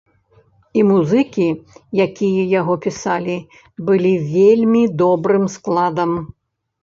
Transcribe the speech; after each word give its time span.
І 0.79 0.85
музыкі, 0.91 1.45
якія 2.05 2.45
яго 2.59 2.73
пісалі, 2.85 3.35
былі 3.89 4.13
вельмі 4.33 4.83
добрым 5.03 5.45
складам. 5.57 6.11